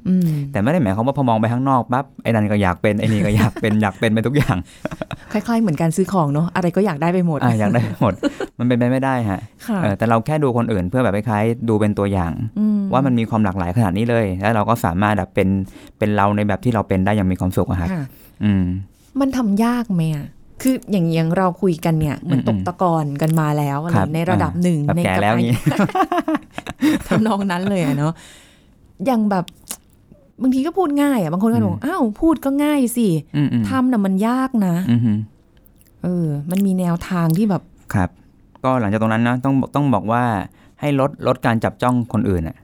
[0.08, 4.56] อืมแต่ไม่ได้หมายความว่าพอมองไปข้างนอกปั๊บไอ้นั่นก็อยากเป็นไอ้นี่ก็อยากเป็นอยากเป็นไปทุกอย่าง
[5.32, 8.12] คล้ายๆเหมือนการซื้อของเนาะอะไรก็อยากได้ไปหมดอะอยากได้หมด
[8.58, 15.48] มันเป็นไปไม่ได้ฮะค่ะเออแต่เราแค่ดูคนอื่นเพื่อแบบคล้ายๆดูเป็นตัวอย่างอืมว่ามันมีความหลากหลายขนาดนี้เลย แล้วเราก็สามารถแบบเป็น
[15.98, 18.04] เป็นเราในแบบที่เราเป็นได้อย่างมีความสุขอะครับค่ะ
[18.44, 18.64] อืม
[19.20, 20.26] มันทำยากไหมอะ
[20.64, 25.58] คืออย่างอย่างเราคุยกันเนี่ยเหมือนอืมตกตะกอนกันมาแล้วอะไรครับในระดับหนึ่งแบบในแก่แล้วอย่างงี้
[27.06, 28.12] ทำนองนั้นเลยอะเนาะ
[29.06, 29.44] อย่างแบบ
[30.42, 35.12] บางทีก็พูดง่ายอะบางคนก็บอกอ้าวพูดก็ง่ายสิอืมอืมทำน่ะมันยากนะอืมฮึ
[36.02, 37.62] เออ มันมีแนวทางที่แบบ
[37.94, 38.10] ครับ
[38.64, 40.22] ก็หลังจากตรงนั้นนะต้องต้องบอกว่า
[40.80, 42.56] ให้ลดลดการจับจ้องคนอื่นอะ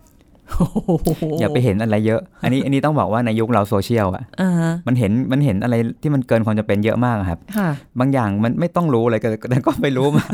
[1.40, 10.24] อย่าไปเห็นอะไรเยอะ อันนี้อันนี้ต้องบอกว่าในยุคเราโซเชียลอะอ่าฮะมันเห็นมันเห็นอะไรที่มันเกินความจะเป็นเยอะมากอะครับค่ะบางอย่างมันไม่ต้องรู้เลยแต่แต่ก็ไปรู้มา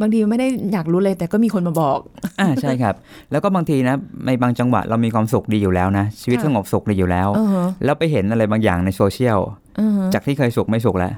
[0.00, 1.98] บางทีไม่ได้อยากรู้เลยแต่ก็มีคนมาบอก
[2.40, 2.94] อ่าใช่ครับ
[3.30, 9.38] แล้วก็บางทีนะในบางจังหวะเรามีความสุขดีอยู่แล้วนะ ชีวิตค่ะสงบสุขดีอยู่แล้วเออฮะแล้วไปเห็นอะไรบางอย่างในโซเชียล
[9.76, 11.12] เออฮะจากที่เคยสุขไม่สุขแล้ว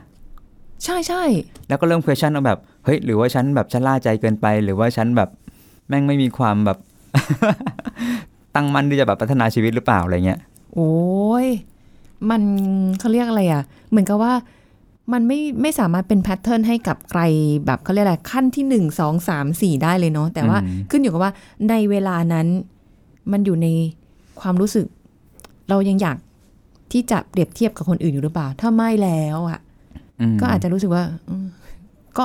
[0.84, 1.22] ใช่ใช่
[1.68, 5.28] แล้วก็เริ่ม question ว่าแบบเฮ้ยหรือว่าฉันแบบชะล่าใจเกินไป หรือว่าฉันแบบ
[5.88, 6.78] แม่งไม่มีความแบบ
[8.54, 10.40] ตั้งมั่นที่จะแบบพัฒนาชีวิตหรือเปล่าอะไรเงี้ย
[10.74, 10.92] โอ้
[11.44, 11.46] ย
[12.30, 12.42] มัน
[12.98, 14.32] เขาเรียกอะไรอะ เหมือนกับว่า
[15.12, 17.20] มันไม่ไม่สามารถเป็นแพทเทิร์นให้กับใคร
[17.66, 21.32] แบบเขาเรียกอะไรขั้นที่หนึ่งสองสามสี่ได้เลยเนาะแต่ว่าอืมขึ้นอยู่กับว่า
[21.70, 22.46] ในเวลานั้น
[23.32, 23.66] มันอยู่ใน
[24.40, 24.86] ความรู้สึก
[25.68, 26.16] เรายังอยาก
[26.92, 29.60] ที่จะเปรียบเทียบกับคนอื่นอยู่หรือเปล่า ถ้าไม่แล้วอะ
[30.32, 31.46] มก็อาจจะรู้สึกว่าอืม
[32.18, 32.24] ก็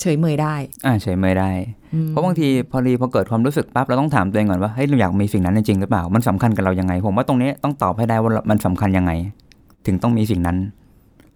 [0.00, 0.54] เฉยเมยได้
[0.86, 1.50] อ่าเฉยเมยได้
[1.82, 9.12] อืม เพราะบางทีพอดีพอเกิดความรู้สึกปั๊บเราต้องถามตัวเองก่อนว่าเฮ้ยเราอยากมีสิ่งนั้นจริงๆหรือเปล่า มันสำคัญกับเรายังไง ผมว่าตรงนี้ต้องตอบให้ได้ว่ามันสำคัญยังไง
[9.86, 10.56] ถึงต้องมีสิ่งนั้น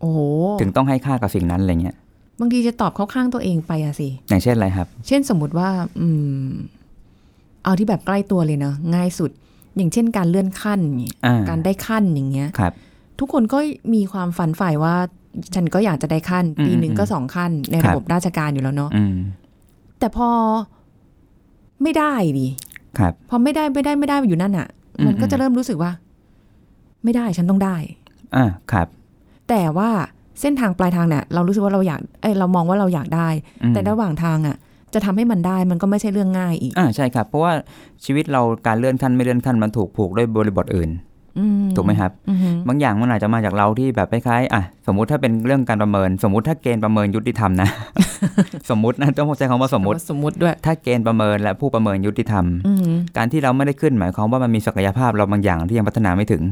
[0.00, 0.18] โอ้โห
[0.60, 1.96] ถึงต้องให้ค่ากับสิ่งนั้นอะไรเงี้ย
[2.40, 5.68] บางทีจะตอบเข้าข้างตัวเองไปอะสิอย่างเช่นอะไรครับ เช่นสมมุติว่า
[6.00, 6.08] อื
[6.44, 6.48] ม
[7.64, 9.30] เอาที่แบบใกล้ตัวเลยเนาะง่ายสุด
[9.76, 12.72] อย่างเช่นการเลื่อนขั้นอย่างเงี้ยอ่าการได้ขั้นอย่างเงี้ยครับ
[13.18, 13.58] ทุกคนก็
[13.94, 14.94] มีความฝันใฝ่ว่า
[15.54, 19.16] ฉันก็อยากจะได้ขั้นอืมปีหนึ่งก็อืมสองขั้นในครัระบบบราชการอยู่แล้วเนาะอืม
[19.98, 20.28] แต่พอ
[21.82, 22.48] ไม่ได้ดิ
[22.98, 25.90] ครับ พอไม่ได้ไม่ได้ไม่ได้อยู่นั่นอะอืมมันก็อืจะมเริ่มรู้สึกว่า
[27.04, 27.76] ไม่ได้ฉันต้องได้
[28.36, 28.86] อ่าครับ
[29.48, 29.90] แต่ว่า
[30.40, 33.28] เส้นทางปลายทางเนี่ยเรารู้สึกว่าเราอยากเอ้ยเรามองว่าเราอยากได้
[33.62, 34.56] อืมแต่ระหว่างทางอะ
[34.94, 37.52] จะทำให้มันได้มันก็ไม่ใช่เรื่องง่ายอีกอ่าใช่ครับ เพราะว่า
[38.04, 41.07] ชีวิตเราการเลื่อนขั้นไม่เลื่อนขั้นมันถูกผูกด้วยบริบทอื่นอื
[41.76, 47.68] ถูกไหมครับอือฮึบางอย่างมันอาจจะมาจากเราที่แบบคล้ายๆอะสมมุติถ้าเป็นเรื่องการประเมิน สมมุติถ้าเกณฑ์ประเมินยุติธรรมนะ
[48.70, 56.42] สมมุตินะต้องใช้คำว่าสมมุติสมมุติด้วย ถ้าเกณฑ์ประเมินและผู้ประเมินยุติธรรมอือฮึการที่เราไม่ได้ขึ้นหมายความว่ามันมีศักยภาพเราบางอย่างที่ยังพัฒนาไม่ถึง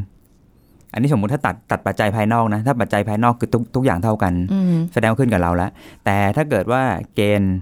[0.93, 5.71] อันนี้สมมุติถ้าตัดตัดปัจจัยภายนอกนะ ถ้าปัจจัยภายนอกคือทุกทุกอย่างเท่ากันอือฮึแสดงว่าขึ้นกับเราแล้ว
[6.05, 6.83] แต่ถ้าเกิดว่า
[7.15, 7.55] เกณฑ์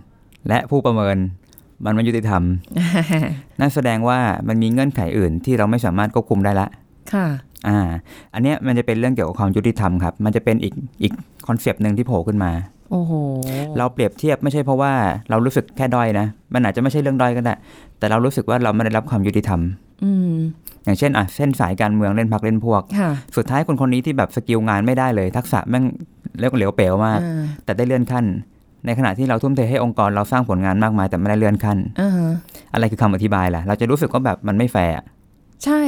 [0.48, 1.16] และผู้ประเมิน
[1.84, 2.42] มันไม่ยุติธรรม
[3.60, 6.68] นั่นแสดงว่ามันมีเงื่อนไขอื่นที่เราไม่สามารถควบคุมได้ละ
[7.12, 7.26] ค่ะ
[7.68, 7.78] อ่า
[8.34, 11.12] อันเนี้ยมันจะเป็นเรื่องเกี่ยวกับความยุติธรรมครับ มันจะเป็นอีกอีก
[11.46, 12.52] คอนเซปต์หนึ่งที่โผล่ขึ้นมา
[12.90, 13.12] โอ้โห
[13.78, 14.92] เราเปรียบเทียบไม่ใช่เพราะว่า
[15.30, 17.54] เรารู้สึกแค่ด้อยนะ มันอาจจะไม่ใช่เรื่องด้อยก็ได้
[17.98, 19.60] แต่เรารู้สึกว่าเราไม่ได้รับความยุติธรรม
[20.04, 20.34] อืม
[20.84, 25.84] อย่างเช่นอะเส้นสายการเมืองเล่นพักเล่นพวกค่ะสุดท้ายคนคนนี้ที่แบบสกิลงานไม่ได้เลย ทักษะแม่ง
[26.38, 28.24] เรียกว่าเหลวเป๋วมากอ่าแต่ได้เลื่อนขั้น
[28.86, 32.30] ในขณะที่เราทุ่มเทให้องค์กรเราสร้างผลงานมากมายแต่ไม่ได้เลื่อนขั้นอ่าฮะ
[32.72, 35.04] อะไรคือคำอธิบายล่ะ เราจะรู้สึกว่าแบบมันไม่แฟร์อะ
[35.64, 35.82] ใช่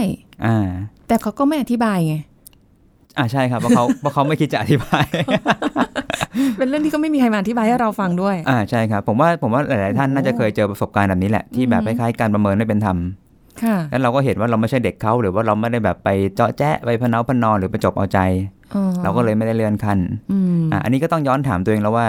[0.45, 0.67] อ่า
[1.09, 2.15] แต่เขาก็ไม่อธิบายไง
[3.19, 5.07] อ่าใช่ครับเพราะเขาเพราะเขาไม่คิดจะอธิบาย
[6.57, 12.97] เป็นเรื่องที่ก็ไม่มีใครมาอธิบายให้เราฟังด้วย อ่าใช่ครับ ผมว่าผมว่าหลายๆท่านน่าจะเคยเจอประสบการณ์แบบนี้แหละที่แบบคล้ายๆการประเมินไม่เป็นธรรม
[13.63, 18.21] ค่ะแล้วเราก็เห็นว่าเราไม่ใช่เด็กเขาหรือว่าเราไม่ได้แบบไปเจาะแจ๊ะไปพะเนาพะนอหรือไปจบเอาใจ
[18.75, 19.99] อ๋อเราก็เลยไม่ได้เลื่อนขั้น
[20.33, 22.07] อืมอะอันนี้ก็ต้องย้อนถามตัวเองแล้วว่า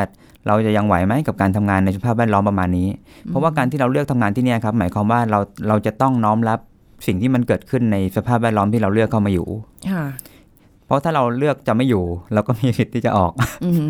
[0.48, 2.88] เราจะยังไหวไหมกับการทำงานในสภาพแวดล้อมประมาณนี้
[3.26, 6.60] เพราะว่าการที่เราเลือกทำงานที่เนี่ยครับหมายความว่าเราเราจะต้องน้อมรับ
[7.06, 9.48] สิ่งที่มันเกิดขึ้นในสภาพแวดล้อมที่เราเลือกเข้ามาอยู่
[9.92, 10.04] ค่ะ
[10.86, 13.32] เพราะถ้าเราเลือกจะไม่อยู่ เราก็มีสิทธิ์ที่จะออก
[13.66, 13.88] อืม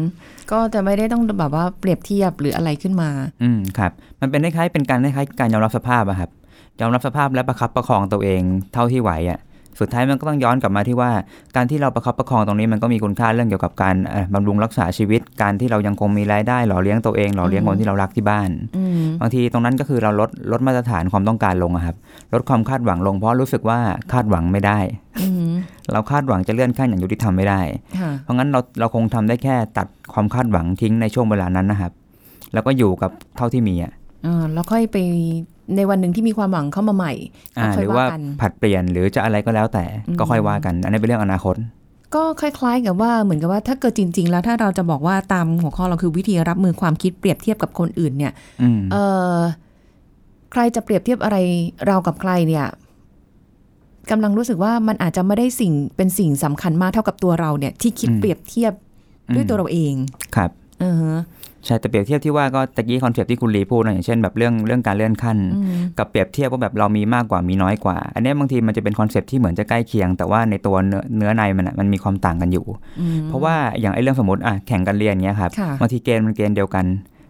[0.52, 3.10] ก็จะไม่ได้ต้องแบบว่าเปรียบเทียบหรืออะไรขึ้นมา
[3.44, 3.92] อืมครับ
[4.22, 6.30] มันเป็นคล้ายๆเป็นการคล้ายๆการยอมรับสภาพอะครับ
[6.80, 8.42] ยอมรับสภาพและประคับประคองตัวเอง
[8.74, 9.40] เท่าที่ไหวอะ
[9.80, 11.12] สุดท้ายมันก็ต้องย้อนกลับมาที่ว่า
[11.56, 21.96] การที่เราประคับประคองตรงนี้มันก็มีคุณค่าเรื่องเกี่ยวกับการเอ่อบำรุงรักษาชีวิต การที่เรายังคงมีรายได้หล่อเลี้ยงตัวเองหล่อเลี้ยงคนที่เรารักที่บ้านอืมบางทีตรงนั้นก็คือเราลดลดมาตรฐานความต้องการลงอะครับ
[22.34, 23.80] ลดความคาดหวังลงเพราะรู้สึกว่า
[24.12, 24.80] คาดหวังไม่ได้
[25.22, 25.52] อืม
[25.92, 27.62] เราคาดหวังจะเลื่อนขั้นอย่างยุติธรรมไม่ได้
[28.00, 31.92] ค่ะเพราะงั้นเราเราคงทำได้แค่ตัดความคาดหวังทิ้งในช่วงเวลานั้นนะครับ
[32.54, 33.94] แล้วก็อยู่กับเท่าที่มีอะ
[34.26, 34.98] อ่าแล้วค่อยไป
[35.76, 37.14] ในวันหนึ่งที่มีความหวังเข้ามาใหม่
[37.58, 41.56] อ่าก็ค่หอยรือว่าว่ากันผัดเปลี่ยนหรือจะอะไรก็แล้วแต่อืมก็ค่อยว่ากัน อันนี้เป็นเรื่องอนาคต
[42.16, 48.98] ก็คล้าย ๆ กับว่าเหมือนกับว่าถ้าเกิดจริง ๆ แล้วถ้าเราจะบอกว่าตามหัวข้อเราคือวิธีรับมือความคิดเปรียบเทียบกับคนอื่นเนี่ยอืมเอ
[49.34, 49.38] อ
[50.52, 51.38] ใครจะเปรียบเทียบอะไร
[51.88, 52.66] เรากับใครเนี่ย
[54.12, 58.74] กำลังรู้สึกว่ามันอาจจะไม่ได้สิ่งเป็นสิ่งสำคัญมากเท่ากับตัวเราเนี่ย ที่คิดเปรียบเทียบ
[59.36, 59.94] ด้วยตัวเราเอง
[60.36, 60.50] ครับ
[60.80, 61.20] เออฮะ
[61.66, 72.66] ใช่แต่เปรียบเทียบที่ว่าก็ตะกี้ concept ที่คุณลีพูดนะอย่างเช่นแบบเรื่องเรื่องการเลื่อนขั้นอืมกับเปรียบเทียบว่าแบบเรามีมากกว่ามีน้อยกว่า อันเนี้ยบางทีมันจะเป็น concept ที่เหมือนจะใกล้เคียง แต่ว่าในตัวเนื้อเนื้อในมันอะมันมีความต่างกันอยู่
[73.00, 76.86] อืมเพราะว่าอย่างไอ้เรื่องสมมติอะแข่งกันเรียนเงี้ยครับค่ะบางทีเกณฑ์มันเกณฑ์เดียวกัน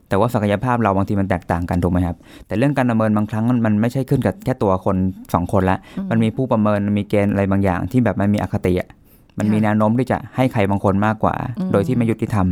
[0.10, 4.98] แต่ว่าศักยภาพเราบางทีมันแตกต่างกันถูกไหมครับ แต่เรื่องการประเมินบางครั้งมันมันไม่ใช่ขึ้นกับแค่ตัวคน
[5.34, 5.78] สองคนละ
[6.10, 8.90] มันมีผู้ประเมินมันมีเกณฑ์อะไรบางอย่างที่แบบมันมีอคติอะ
[9.39, 11.36] มันมีแนวโน้มที่จะให้ใครบางคนมากกว่า
[11.71, 12.47] โดยที่ไม่ยุติธรรม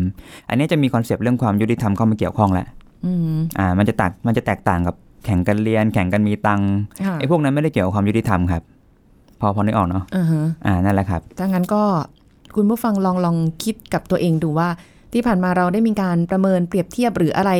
[0.49, 2.67] อันนี้จะมีคอนเซปต์เรื่องความยุติธรรมเข้ามาเกี่ยวข้องแหละ
[3.05, 4.95] อืมอ่า มันจะแตกมันจะแตกต่างกับ
[5.25, 6.71] แข่งกันเรียน แข่งกันมีตังค์
[7.05, 8.63] ค่ะไอ้พวกนั้นไม่ได้เกี่ยวกับความยุติธรรมครับ
[9.39, 11.83] พอพอนึกออกเนาะอ่าฮะอ่านั่นแหละครับถ้างั้นก็
[12.55, 14.69] คุณผู้ฟังลองลองคิดกับตัวเองดูว่า
[15.13, 17.51] ที่ผ่านมาเราได้มีการประเมินเปรียบเทียบหรืออะไร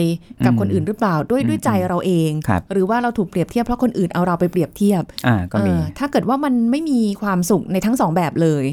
[0.45, 8.65] กับอืมคนอื่นหรือเปล่าด้วยอืมด้วยใจเราเองครับหรือว่าเราถูกเปรียบเทียบเพราะคนอื่นเอาเราไปเปรียบเทียบอ่าก็มีเออถ้าเกิดว่ามันไม่มีความสุขในทั้งสองแบบเลย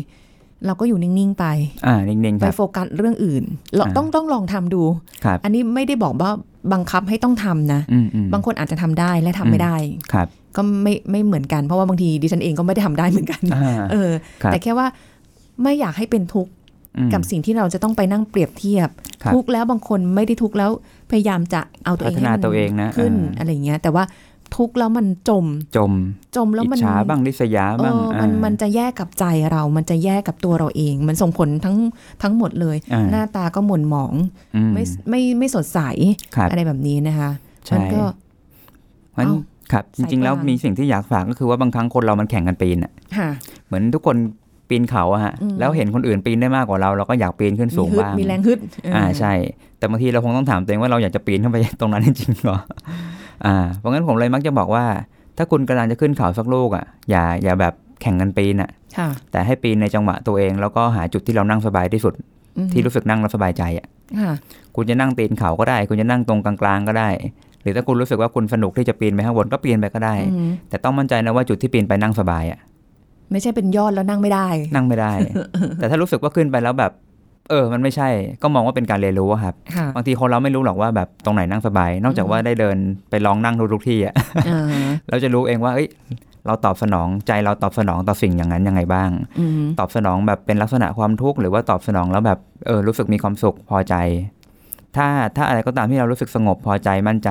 [0.67, 1.45] เราก็อยู่นิ่ง ๆ ไป
[1.87, 3.45] อ่า นิ่งๆคไปรับโฟกัสเรื่องอื่น
[3.77, 4.83] เราอ่าต้องต้องลองทำดู
[5.25, 6.31] ครับอันนี้ไม่ได้บอกว่า
[6.73, 9.77] บังคับให้ต้องทำนะอืมอืมบางคนอาจจะทำได้และทำไม่ได้
[10.13, 14.11] ครับ ก็ไม่ไม่เหมือนกัน เพราะว่าบางทีดิฉันเองก็ไม่ได้ทำได้เหมือนกันอ่าเออ
[14.43, 14.87] ครับแต่แค่ว่า
[15.63, 16.53] ไม่อยากให้เป็นทุกข์
[16.99, 18.89] อืมกับสิ่งที่เราจะต้องไปนั่งเปรียบเทียบ
[19.23, 20.71] ครับทุกข์แล้วบางคนไม่ได้ทุกข์แล้ว
[21.11, 24.05] พยายามจะเอาตัวเองพัฒนาให้มัตัวเองนะขึ้นอ่าอะไรอย่างเงี้ย แต่ว่า
[24.57, 25.93] ทุกข์แล้วมันจม จม
[26.37, 31.77] จมแล้วอิจมันฉาบ้างริษยาเอบ้างอมันอ่ามันจะแยกกับใจเรา มันจะแยกกับตัวเราเอง มันส่งผลทั้ง
[32.23, 34.13] ทั้งหมดเลยอ่าหน้าตาก็หม่นหมอง
[34.57, 35.81] อืมไม่ไม่ไม่สดใส
[36.37, 37.31] ครับอะไรแบบนี้นะคะ
[37.67, 38.03] ใช่มันก็
[39.19, 39.35] งั้นเอ้า
[39.73, 43.31] ครับจสายริงๆแล้วกลางมีสิ่งที่อยากฝากก็คือว่าบางครั้งคนเรามันแข่งกันปีนอะค่ะ
[43.67, 44.17] เหมือนทุกคน
[44.69, 48.59] ปีนเขาอะฮะอืมแล้วเห็นคนอื่นปีนได้มากกว่าเราเราก็อยากปีนขึ้นสูงมีฮึดบ้างมีแรงฮึด
[48.93, 49.33] เอ่าใช่
[49.79, 52.59] แต่บางทีเราคงต้องถามตัวเองว่าเราอยากจะปีนขึ้นไปตรงนั้นจริงๆเหรอ
[53.47, 54.85] อ่าเพราะงั้นผมเลยมักจะบอกว่า
[55.37, 62.15] ถ้าคุณกำลังจะขึ้นเขาสักลูกอะอย่าอย่าแบบแข่งกันปีนอะค่ะแต่ให้ปีนในจังหวะตัวเอง แล้วก็หาจุดที่เรานั่งสบายที่สุด
[62.59, 63.87] อืมที่รู้สึกนั่งแล้วสบายใจอะ
[64.21, 64.35] ค่ะ
[64.77, 67.09] คุณจะนั่งตีนเขาก็ได้ คุณจะนั่งตรงกลางๆก็ได้
[67.63, 72.61] หรือถ้าคุณรู้สึกว่าคุณสนุกที่จะปีนไปข้างบนก็ปีนไปก็ได้อืมแต่ต้องมั่นใจนะว่าจุดที่ปีนไปนั่งสบายอะ
[73.31, 75.13] ไม่ใช่เป็นยอดแล้วนั่งไม่ได้ นั่งไม่ได้
[75.79, 76.93] แต่ถ้ารู้สึกว่าขึ้นไปแล้วแบบ
[77.51, 78.09] เออ มันไม่ใช่
[78.43, 82.77] ก็มองว่าเป็นการเรียนรู้อะครับค่ะบางทีคนเราไม่รู้หรอกว่าแบบตรงไหนนั่งสบาย นอกจากว่าได้เดิน
[83.11, 84.15] ไปลองนั่งทุกๆที่อะ
[84.49, 84.61] อ่า
[85.09, 85.89] เราจะรู้เองว่าเอ้ย
[86.47, 93.95] เราตอบสนองใจเราตอบสนองต่อสิ่งอย่างนั้นยังไงบ้างอืมตอบสนองแบบเป็นลักษณะความทุกข์หรือว่าตอบสนองแล้วแบบเออรู้สึกมีความสุขพอใจ
[94.97, 97.31] ถ้าถ้าอะไรก็ตามที่เรารู้สึกสงบพอใจมั่นใจ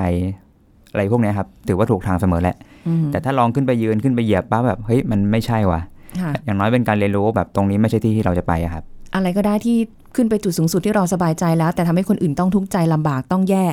[0.91, 2.55] อะไรพวกเนี้ยครับ ถือว่าถูกทางเสมอแหละ
[2.87, 5.81] อืมแต่ถ้าลองขึ้นไปยืนขึ้นไปเหยียบปั๊บแบบเฮ้ยมันไม่ใช่ว่ะ
[6.21, 8.83] ค่ะอย่างน้อยเป็นการเรียนรู้ว่าแบบตรงนี้ไม่ใช่ที่ที่เราจะไปอะครับ
[9.15, 9.77] อะไรก็ได้ที่
[10.15, 13.65] ขึ้นไปจุดสูงสุดที่เราสบายใจแล้ว แต่ทำให้คนอื่นต้องทุกข์ใจลำบากต้องแย่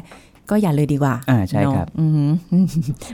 [0.51, 2.31] ก็อย่าเลยดีกว่า อ่า ใช่ครับเนอะอือหือ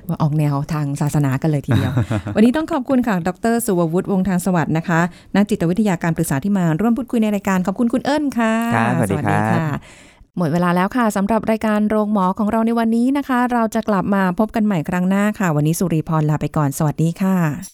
[0.08, 1.92] ว่าออกแนวทางศาสนากันเลยทีเดียว
[2.34, 5.00] วันนี้ต้องขอบคุณค่ะ ดร สุวัฒน์วงศ์ทางสวัสดิ์นะคะ
[5.36, 9.66] นักจิตวิทยาการปรึกษาที่มาร่วมพูดคุยในรายการ ขอบคุณคุณเอิญค่ะครับสวัสดีครับค่ะ
[10.38, 17.73] หมดเวลาแล้วค่ะสำหรับรายการโรงหมอของเราในวันนี้นะคะ เราจะกลับมาพบกันใหม่ครั้งหน้าค่ะ วันนี้สุริพรลาไปก่อน สวัสดีค่ะ